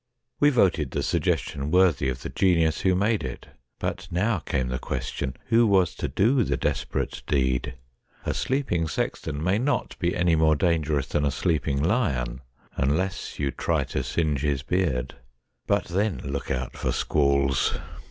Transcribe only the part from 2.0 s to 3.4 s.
of the genius who made